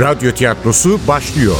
[0.00, 1.56] Radyo tiyatrosu başlıyor.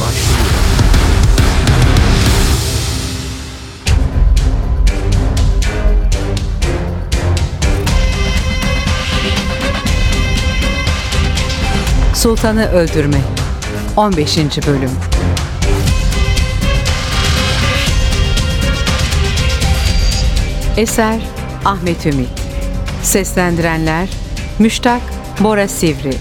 [12.13, 13.21] Sultanı Öldürme
[13.97, 14.37] 15.
[14.37, 14.91] Bölüm
[20.77, 21.19] Eser
[21.65, 22.29] Ahmet Ümit
[23.03, 24.09] Seslendirenler
[24.59, 25.01] Müştak
[25.39, 26.13] Bora Sivri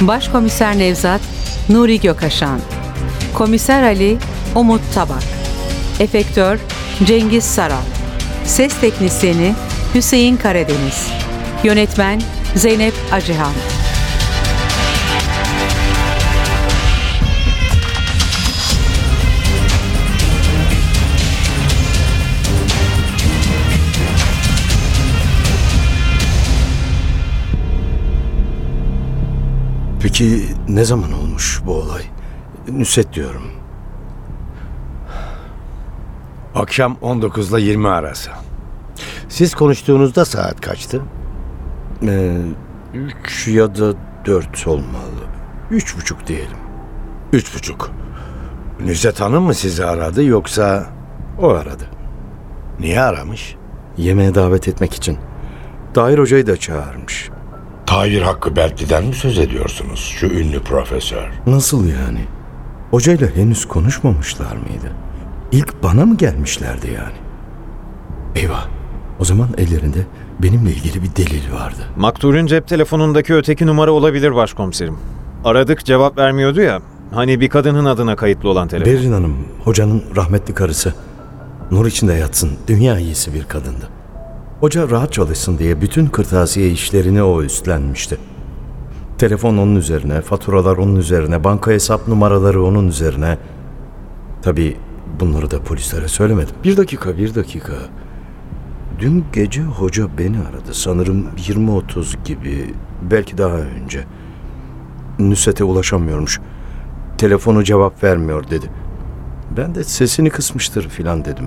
[0.00, 1.39] Başkomiser Nevzat
[1.70, 2.60] Nuri Gökaşan
[3.34, 4.18] Komiser Ali
[4.54, 5.22] Umut Tabak
[6.00, 6.58] Efektör
[7.04, 7.82] Cengiz Saral
[8.44, 9.54] Ses Teknisyeni
[9.94, 11.08] Hüseyin Karadeniz
[11.64, 12.22] Yönetmen
[12.54, 13.52] Zeynep Acıhan
[30.02, 32.02] Peki ne zaman olmuş bu olay?
[32.72, 33.42] Nusret diyorum.
[36.54, 38.30] Akşam 19 ile 20 arası.
[39.28, 41.02] Siz konuştuğunuzda saat kaçtı?
[42.02, 42.36] Ee,
[42.94, 43.94] üç ya da
[44.26, 45.20] dört olmalı.
[45.70, 46.56] Üç buçuk diyelim.
[47.32, 47.90] Üç buçuk.
[48.84, 50.86] Nüzet Hanım mı sizi aradı yoksa
[51.40, 51.84] O aradı.
[52.80, 53.56] niye aramış?
[53.96, 55.18] Yemeğe davet etmek için.
[55.94, 57.30] Tahir Hoca'yı da çağırmış.
[57.90, 60.00] Tahir Hakkı Berkli'den mi söz ediyorsunuz?
[60.00, 61.30] Şu ünlü profesör.
[61.46, 62.24] Nasıl yani?
[62.90, 64.92] Hocayla henüz konuşmamışlar mıydı?
[65.52, 67.16] İlk bana mı gelmişlerdi yani?
[68.36, 68.66] Eyvah.
[69.20, 69.98] O zaman ellerinde
[70.42, 71.78] benimle ilgili bir delil vardı.
[71.96, 74.98] Maktur'un cep telefonundaki öteki numara olabilir başkomiserim.
[75.44, 76.80] Aradık cevap vermiyordu ya.
[77.14, 78.92] Hani bir kadının adına kayıtlı olan telefon.
[78.92, 80.94] Berin Hanım, hocanın rahmetli karısı.
[81.70, 83.99] Nur içinde yatsın, dünya iyisi bir kadındı.
[84.60, 88.18] Hoca rahat çalışsın diye bütün kırtasiye işlerini o üstlenmişti.
[89.18, 93.38] Telefon onun üzerine, faturalar onun üzerine, banka hesap numaraları onun üzerine.
[94.42, 94.76] Tabii
[95.20, 96.54] bunları da polislere söylemedim.
[96.64, 97.72] Bir dakika, bir dakika.
[98.98, 100.74] Dün gece hoca beni aradı.
[100.74, 102.74] Sanırım 20-30 gibi,
[103.10, 104.04] belki daha önce.
[105.18, 106.40] Nusret'e ulaşamıyormuş.
[107.18, 108.66] Telefonu cevap vermiyor dedi.
[109.56, 111.46] Ben de sesini kısmıştır filan dedim.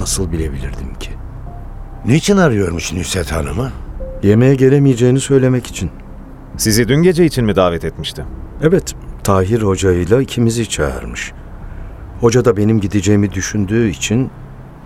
[0.00, 1.10] Nasıl bilebilirdim ki?
[2.04, 3.72] Niçin arıyormuş Nüzet Hanım'ı?
[4.22, 5.90] Yemeğe gelemeyeceğini söylemek için.
[6.56, 8.24] Sizi dün gece için mi davet etmişti?
[8.62, 11.32] Evet, Tahir Hoca ile ikimizi çağırmış.
[12.20, 14.30] Hoca da benim gideceğimi düşündüğü için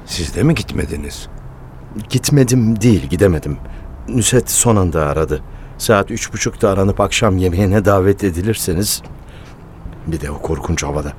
[0.07, 1.29] Siz de mi gitmediniz?
[2.11, 3.57] gitmedim değil, gidemedim.
[4.09, 5.43] Nüset son anda aradı.
[5.79, 9.03] Saat üç buçukta aranıp akşam yemeğine davet edilirseniz...
[10.07, 11.13] Bir de o korkunç havada.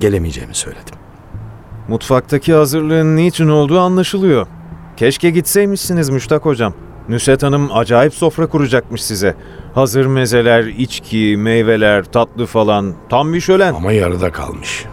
[0.00, 0.94] Gelemeyeceğimi söyledim.
[1.88, 4.46] Mutfaktaki hazırlığın niçin olduğu anlaşılıyor.
[4.96, 6.74] Keşke gitseymişsiniz Müştak hocam.
[7.08, 9.36] Nusret Hanım acayip sofra kuracakmış size.
[9.74, 12.94] Hazır mezeler, içki, meyveler, tatlı falan.
[13.10, 13.74] Tam bir şölen.
[13.74, 14.84] Ama yarıda kalmış.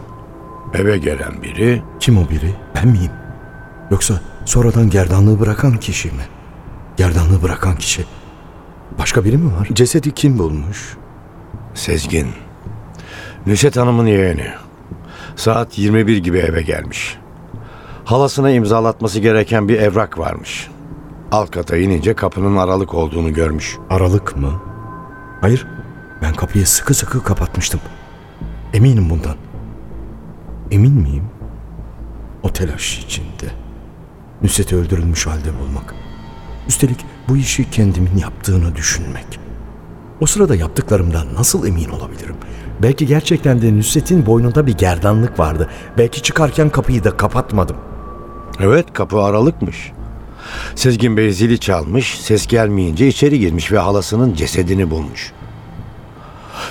[0.74, 2.56] Eve gelen biri Kim o biri?
[2.76, 3.12] Ben miyim?
[3.92, 6.24] Yoksa sonradan gerdanlığı bırakan kişi mi?
[6.98, 8.06] Gerdanlığı bırakan kişi.
[9.00, 9.68] Başka biri mi var?
[9.74, 10.98] Cesedi kim bulmuş?
[11.74, 12.28] Sezgin.
[13.46, 14.48] Nüzet Hanım'ın yeğeni.
[15.36, 17.18] Saat 21 gibi eve gelmiş.
[18.10, 20.68] Halasına imzalatması gereken bir evrak varmış.
[21.32, 23.78] Alt kata inince kapının aralık olduğunu görmüş.
[23.90, 24.62] Aralık mı?
[25.42, 25.68] Hayır.
[26.22, 27.80] Ben kapıyı sıkı sıkı kapatmıştım.
[28.74, 29.36] Eminim bundan.
[30.72, 31.24] Emin miyim?
[32.44, 33.52] O telaş içinde.
[34.42, 35.96] Nusret'i öldürülmüş halde bulmak.
[36.68, 39.40] Üstelik bu işi kendimin yaptığını düşünmek.
[40.22, 42.36] O sırada yaptıklarımdan nasıl emin olabilirim?
[42.82, 45.70] Belki gerçekten de Nusret'in boynunda bir gerdanlık vardı.
[45.98, 47.89] Belki çıkarken kapıyı da kapatmadım.
[48.60, 49.92] Evet kapı aralıkmış.
[50.76, 55.32] Sezgin Bey zili çalmış, ses gelmeyince içeri girmiş ve halasının cesedini bulmuş.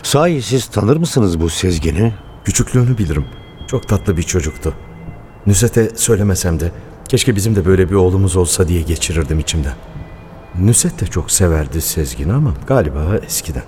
[0.03, 2.15] Sahi siz tanır mısınız bu Sezgin'i?
[2.45, 3.25] Küçüklüğünü bilirim.
[3.67, 4.75] Çok tatlı bir çocuktu.
[5.47, 6.73] Nusret'e söylemesem de
[7.09, 9.75] keşke bizim de böyle bir oğlumuz olsa diye geçirirdim içimden.
[10.61, 13.63] Nusret de çok severdi Sezgin'i ama galiba eskiden.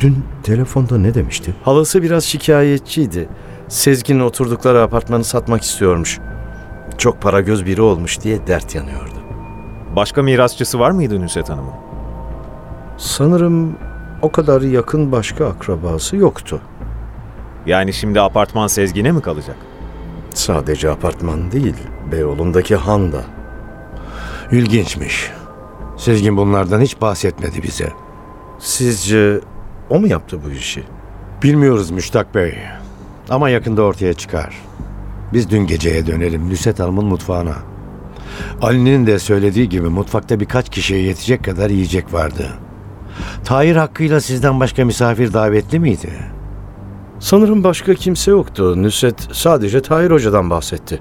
[0.00, 1.54] Dün telefonda ne demişti?
[1.62, 3.28] Halası biraz şikayetçiydi.
[3.68, 6.18] Sezgin'in oturdukları apartmanı satmak istiyormuş.
[6.98, 9.14] Çok para göz biri olmuş diye dert yanıyordu.
[9.96, 11.72] Başka mirasçısı var mıydı Nusret Hanım'ın?
[12.96, 13.76] Sanırım
[14.22, 16.60] o kadar yakın başka akrabası yoktu.
[17.66, 19.56] Yani şimdi apartman Sezgin'e mi kalacak?
[20.34, 21.74] Sadece apartman değil,
[22.12, 23.20] Beyoğlu'ndaki han da.
[24.52, 25.30] İlginçmiş.
[25.96, 27.92] Sezgin bunlardan hiç bahsetmedi bize.
[28.58, 29.40] Sizce
[29.90, 30.84] o mu yaptı bu işi?
[31.42, 32.58] Bilmiyoruz Müştak Bey.
[33.30, 34.67] Ama yakında ortaya çıkar.
[35.32, 37.54] Biz dün geceye dönelim Nüset Hanım'ın mutfağına.
[38.62, 42.46] Ali'nin de söylediği gibi mutfakta birkaç kişiye yetecek kadar yiyecek vardı.
[43.44, 46.10] Tahir hakkıyla sizden başka misafir davetli miydi?
[47.18, 48.82] Sanırım başka kimse yoktu.
[48.82, 50.98] Nusret sadece Tahir Hoca'dan bahsetti.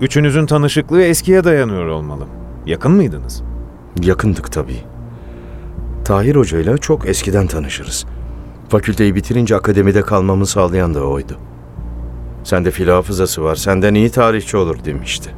[0.00, 2.24] Üçünüzün tanışıklığı eskiye dayanıyor olmalı.
[2.66, 3.42] Yakın mıydınız?
[4.02, 4.80] Yakındık tabii.
[6.04, 8.06] Tahir Hoca ile çok eskiden tanışırız.
[8.68, 11.38] Fakülteyi bitirince akademide kalmamı sağlayan da oydu.
[12.46, 15.30] Sende fil hafızası var, senden iyi tarihçi olur demişti.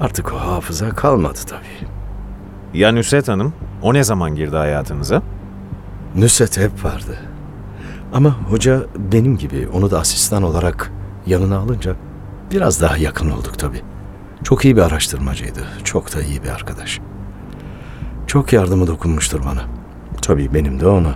[0.00, 1.88] Artık o hafıza kalmadı tabii.
[2.74, 3.52] Ya Nusret Hanım?
[3.82, 5.22] O ne zaman girdi hayatınıza?
[6.16, 7.18] Nusret hep vardı.
[8.12, 8.82] Ama hoca
[9.12, 10.92] benim gibi onu da asistan olarak
[11.26, 11.96] yanına alınca
[12.50, 13.82] biraz daha yakın olduk tabii.
[14.44, 15.60] Çok iyi bir araştırmacıydı.
[15.84, 17.00] Çok da iyi bir arkadaş.
[18.26, 19.62] Çok yardımı dokunmuştur bana.
[20.22, 21.14] Tabii benim de ona.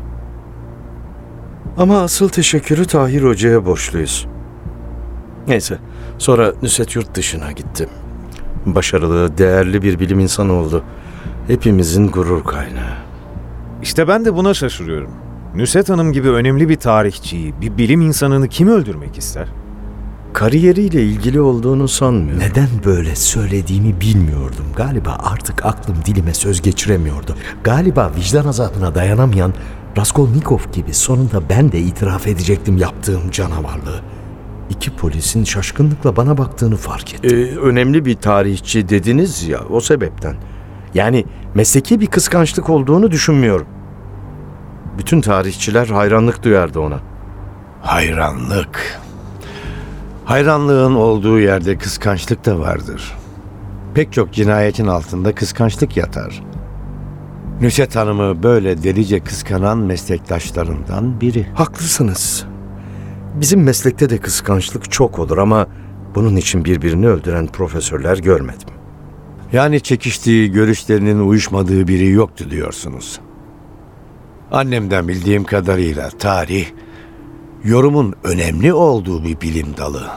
[1.76, 4.33] Ama asıl teşekkürü Tahir Hoca'ya borçluyuz.
[5.48, 5.78] Neyse,
[6.18, 7.88] sonra Nusret yurt dışına gitti.
[8.66, 10.84] Başarılı, değerli bir bilim insanı oldu.
[11.46, 12.94] Hepimizin gurur kaynağı.
[13.82, 15.10] İşte ben de buna şaşırıyorum.
[15.56, 19.48] Nusret Hanım gibi önemli bir tarihçiyi, bir bilim insanını kim öldürmek ister?
[20.32, 22.42] Kariyeriyle ilgili olduğunu sanmıyorum.
[22.42, 24.66] Neden böyle söylediğimi bilmiyordum.
[24.76, 27.36] Galiba artık aklım dilime söz geçiremiyordu.
[27.64, 29.54] Galiba vicdan azabına dayanamayan
[29.98, 34.13] Raskolnikov gibi sonunda ben de itiraf edecektim yaptığım canavarlığı.
[34.70, 37.38] İki polisin şaşkınlıkla bana baktığını fark ettim.
[37.38, 40.36] Ee, önemli bir tarihçi dediniz ya o sebepten.
[40.94, 41.24] Yani
[41.54, 43.66] mesleki bir kıskançlık olduğunu düşünmüyorum.
[44.98, 47.00] Bütün tarihçiler hayranlık duyardı ona.
[47.82, 49.00] Hayranlık.
[50.24, 53.14] Hayranlığın olduğu yerde kıskançlık da vardır.
[53.94, 56.42] Pek çok cinayetin altında kıskançlık yatar.
[57.60, 61.46] Nusret Hanım'ı böyle delice kıskanan meslektaşlarından biri.
[61.54, 62.46] Haklısınız.
[63.34, 65.66] Bizim meslekte de kıskançlık çok olur ama
[66.14, 68.68] bunun için birbirini öldüren profesörler görmedim.
[69.52, 73.20] Yani çekiştiği, görüşlerinin uyuşmadığı biri yoktu diyorsunuz.
[74.52, 76.66] Annemden bildiğim kadarıyla tarih,
[77.64, 80.10] yorumun önemli olduğu bir bilim dalı.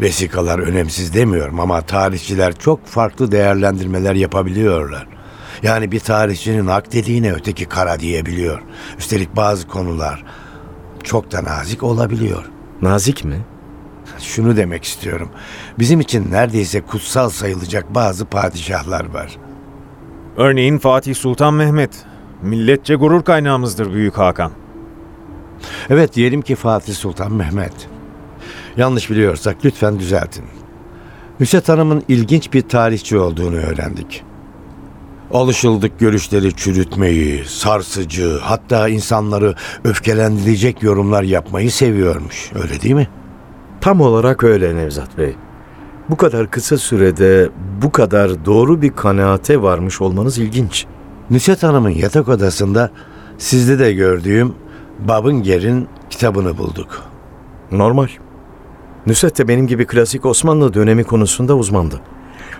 [0.00, 5.06] Vesikalar önemsiz demiyorum ama tarihçiler çok farklı değerlendirmeler yapabiliyorlar.
[5.62, 8.62] Yani bir tarihçinin hak dediğine öteki kara diyebiliyor.
[8.98, 10.24] Üstelik bazı konular
[11.06, 12.50] çok da nazik olabiliyor.
[12.82, 13.40] Nazik mi?
[14.18, 15.28] Şunu demek istiyorum.
[15.78, 19.36] Bizim için neredeyse kutsal sayılacak bazı padişahlar var.
[20.36, 22.04] Örneğin Fatih Sultan Mehmet.
[22.42, 24.52] Milletçe gurur kaynağımızdır Büyük Hakan.
[25.90, 27.88] Evet diyelim ki Fatih Sultan Mehmet.
[28.76, 30.44] Yanlış biliyorsak lütfen düzeltin.
[31.40, 34.24] Nusret Hanım'ın ilginç bir tarihçi olduğunu öğrendik.
[35.32, 42.50] Alışıldık görüşleri çürütmeyi, sarsıcı, hatta insanları öfkelendirecek yorumlar yapmayı seviyormuş.
[42.62, 43.08] Öyle değil mi?
[43.80, 45.34] Tam olarak öyle Nevzat Bey.
[46.10, 47.48] Bu kadar kısa sürede
[47.82, 50.86] bu kadar doğru bir kanaate varmış olmanız ilginç.
[51.30, 52.90] Nusret Hanım'ın yatak odasında
[53.38, 54.54] sizde de gördüğüm
[55.08, 57.02] Babınger'in kitabını bulduk.
[57.72, 58.08] Normal.
[59.06, 62.00] Nusret de benim gibi klasik Osmanlı dönemi konusunda uzmandı.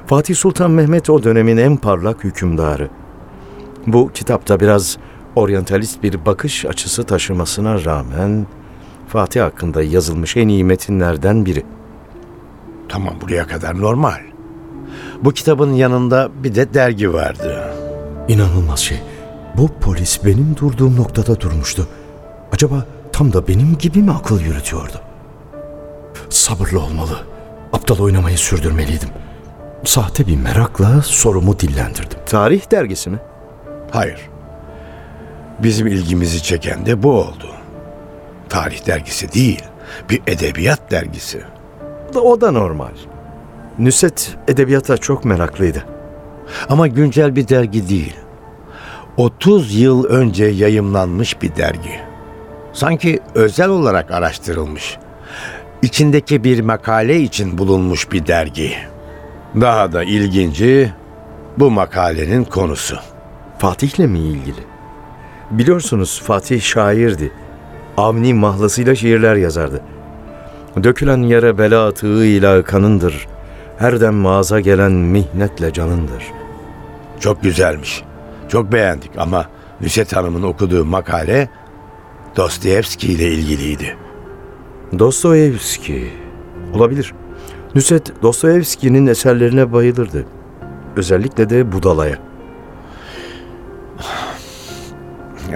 [0.06, 2.88] Fatih Sultan Mehmet o dönemin en parlak hükümdarı.
[3.86, 4.98] Bu kitapta biraz
[5.36, 8.46] oryantalist bir bakış açısı taşımasına rağmen
[9.08, 11.62] Fatih hakkında yazılmış en iyi metinlerden biri.
[12.88, 14.20] Tamam buraya kadar normal.
[15.22, 17.74] Bu kitabın yanında bir de dergi vardı.
[18.28, 18.98] İnanılmaz şey.
[19.56, 21.88] Bu polis benim durduğum noktada durmuştu.
[22.52, 25.00] Acaba tam da benim gibi mi akıl yürütüyordu?
[26.30, 27.18] Sabırlı olmalı.
[27.72, 29.08] Aptal oynamayı sürdürmeliydim.
[29.84, 32.18] Sahte bir merakla sorumu dillendirdim.
[32.26, 33.18] Tarih dergisi mi?
[33.90, 34.20] Hayır.
[35.58, 37.46] Bizim ilgimizi çeken de bu oldu.
[38.48, 39.62] Tarih dergisi değil,
[40.10, 41.40] bir edebiyat dergisi.
[42.14, 42.92] O da normal.
[43.78, 45.84] Nusret edebiyata çok meraklıydı.
[46.68, 48.14] Ama güncel bir dergi değil.
[49.16, 52.00] 30 yıl önce yayımlanmış bir dergi.
[52.72, 54.98] Sanki özel olarak araştırılmış.
[55.82, 58.72] İçindeki bir makale için bulunmuş bir dergi.
[59.60, 60.92] Daha da ilginci
[61.58, 62.96] bu makalenin konusu.
[63.58, 64.60] Fatih'le mi ilgili?
[65.50, 67.32] Biliyorsunuz Fatih şairdi.
[67.96, 69.82] Avni mahlasıyla şiirler yazardı.
[70.82, 73.26] Dökülen yere bela atığıyla kanındır.
[73.78, 76.24] Her dem mağaza gelen mihnetle canındır.
[77.20, 78.02] Çok güzelmiş.
[78.48, 79.46] Çok beğendik ama
[79.80, 81.48] Nusret Hanım'ın okuduğu makale
[82.36, 83.96] Dostoyevski ile ilgiliydi.
[84.98, 86.10] Dostoyevski.
[86.74, 87.14] Olabilir.
[87.76, 90.26] Nusret Dostoyevski'nin eserlerine bayılırdı.
[90.96, 92.18] Özellikle de Budala'ya.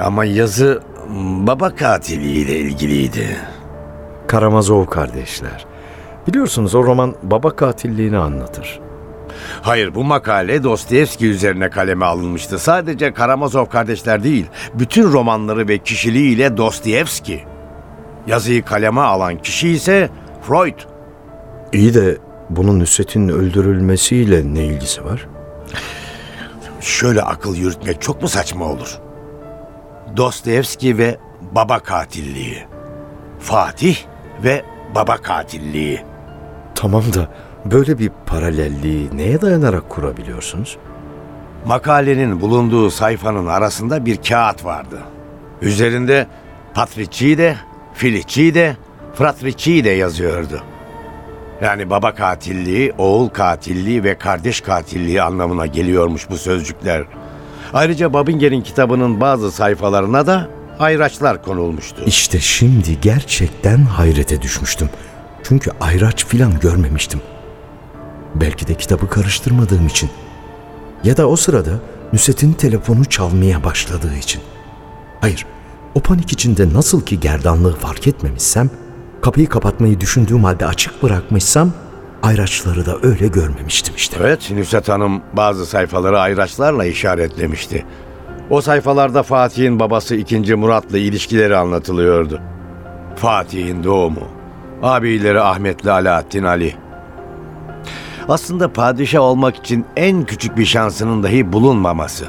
[0.02, 0.82] Ama yazı
[1.46, 3.36] baba katiliyle ilgiliydi.
[4.26, 5.66] Karamazov kardeşler.
[6.28, 8.80] Biliyorsunuz o roman baba katilliğini anlatır.
[9.62, 12.58] Hayır bu makale Dostoyevski üzerine kaleme alınmıştı.
[12.58, 17.44] Sadece Karamazov kardeşler değil, bütün romanları ve kişiliğiyle Dostoyevski.
[18.26, 20.10] Yazıyı kaleme alan kişi ise
[20.42, 20.89] Freud.
[21.72, 22.18] İyi de
[22.50, 25.26] bunun Nusret'in öldürülmesiyle ne ilgisi var?
[26.80, 28.98] Şöyle akıl yürütmek çok mu saçma olur?
[30.16, 31.18] Dostoyevski ve
[31.52, 32.66] baba katilliği.
[33.38, 33.96] Fatih
[34.44, 36.00] ve baba katilliği.
[36.74, 37.28] Tamam da
[37.64, 40.78] böyle bir paralelliği neye dayanarak kurabiliyorsunuz?
[41.66, 44.98] Makalenin bulunduğu sayfanın arasında bir kağıt vardı.
[45.62, 46.26] Üzerinde
[46.74, 47.56] Patricide,
[47.94, 48.76] Filicide,
[49.14, 50.62] Fratricide yazıyordu.
[51.60, 57.04] Yani baba katilliği, oğul katilliği ve kardeş katilliği anlamına geliyormuş bu sözcükler.
[57.72, 60.48] Ayrıca Babinger'in kitabının bazı sayfalarına da
[60.78, 62.02] ayraçlar konulmuştu.
[62.06, 64.90] İşte şimdi gerçekten hayrete düşmüştüm.
[65.42, 67.20] Çünkü ayraç filan görmemiştim.
[68.34, 70.10] Belki de kitabı karıştırmadığım için.
[71.04, 71.70] Ya da o sırada
[72.12, 74.40] Nusret'in telefonu çalmaya başladığı için.
[75.20, 75.46] Hayır,
[75.94, 78.70] o panik içinde nasıl ki gerdanlığı fark etmemişsem,
[79.22, 81.70] kapıyı kapatmayı düşündüğüm halde açık bırakmışsam,
[82.22, 84.16] ayraçları da öyle görmemiştim işte.
[84.20, 87.86] Evet, Nusret Hanım bazı sayfaları ayraçlarla işaretlemişti.
[88.50, 90.54] O sayfalarda Fatih'in babası 2.
[90.54, 92.40] Murat'la ilişkileri anlatılıyordu.
[93.16, 94.28] Fatih'in doğumu,
[94.82, 96.74] abileri Ahmet'le Alaaddin Ali.
[98.28, 102.26] Aslında padişah olmak için en küçük bir şansının dahi bulunmaması.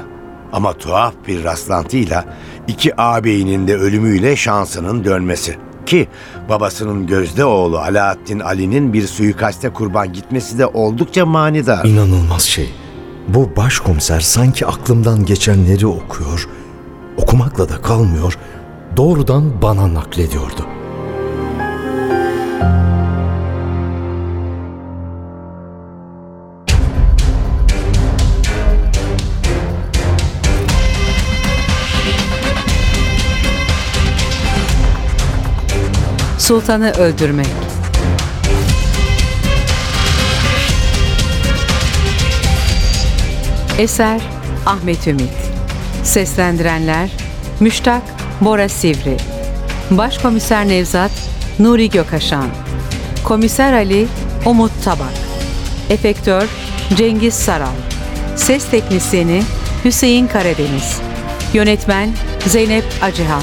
[0.52, 2.24] Ama tuhaf bir rastlantıyla
[2.68, 5.56] iki ağabeyinin de ölümüyle şansının dönmesi.
[5.92, 6.08] Ki
[6.48, 11.84] babasının gözde oğlu Alaaddin Ali'nin bir suikaste kurban gitmesi de oldukça manidar.
[11.84, 12.74] İnanılmaz şey.
[13.28, 16.48] Bu başkomiser sanki aklımdan geçenleri okuyor,
[17.16, 18.38] okumakla da kalmıyor,
[18.96, 20.66] doğrudan bana naklediyordu.
[36.42, 37.46] Sultanı öldürmek.
[43.78, 44.20] Eser
[44.66, 45.22] Ahmet Ümit.
[46.04, 47.10] Seslendirenler
[47.60, 48.02] Müştak
[48.40, 49.16] Bora Sivri.
[49.90, 51.10] Başkomiser Nevzat
[51.58, 52.48] Nuri Gökaşan.
[53.24, 54.06] Komiser Ali
[54.46, 55.14] Umut Tabak.
[55.90, 56.48] Efektör
[56.96, 57.76] Cengiz Saral.
[58.36, 59.42] Ses teknisyeni
[59.84, 61.00] Hüseyin Karadeniz.
[61.54, 62.10] Yönetmen
[62.46, 63.42] Zeynep Acıhan.